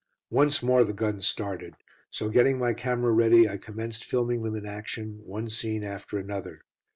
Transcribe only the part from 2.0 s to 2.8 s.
so getting my